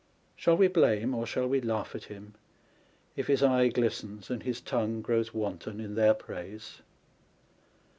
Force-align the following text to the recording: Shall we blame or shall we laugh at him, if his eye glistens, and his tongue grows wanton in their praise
Shall 0.35 0.57
we 0.57 0.67
blame 0.67 1.13
or 1.13 1.27
shall 1.27 1.45
we 1.45 1.61
laugh 1.61 1.93
at 1.93 2.05
him, 2.05 2.33
if 3.15 3.27
his 3.27 3.43
eye 3.43 3.67
glistens, 3.67 4.31
and 4.31 4.41
his 4.41 4.59
tongue 4.59 5.03
grows 5.03 5.31
wanton 5.31 5.79
in 5.79 5.93
their 5.93 6.15
praise 6.15 6.81